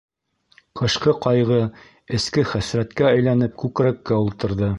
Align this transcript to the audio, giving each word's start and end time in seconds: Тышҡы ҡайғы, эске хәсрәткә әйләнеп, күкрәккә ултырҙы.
Тышҡы 0.79 1.13
ҡайғы, 1.25 1.59
эске 2.19 2.47
хәсрәткә 2.55 3.09
әйләнеп, 3.13 3.55
күкрәккә 3.67 4.21
ултырҙы. 4.27 4.69